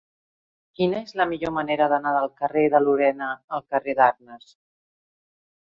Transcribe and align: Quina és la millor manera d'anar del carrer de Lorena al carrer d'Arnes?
Quina 0.79 1.01
és 1.07 1.13
la 1.21 1.27
millor 1.33 1.53
manera 1.59 1.89
d'anar 1.93 2.15
del 2.17 2.27
carrer 2.41 2.65
de 2.77 2.83
Lorena 2.87 3.31
al 3.59 3.65
carrer 3.75 3.97
d'Arnes? 4.03 4.53